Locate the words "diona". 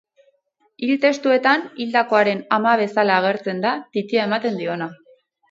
4.65-4.91